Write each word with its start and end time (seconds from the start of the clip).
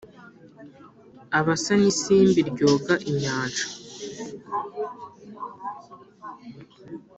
Aba 1.37 1.53
asa 1.57 1.73
n’isimbi 1.81 2.39
ryoga 2.51 2.93
inyanja 3.09 3.65